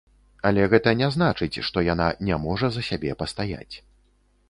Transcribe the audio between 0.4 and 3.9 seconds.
Але гэта не значыць, што яна не можа за сябе пастаяць.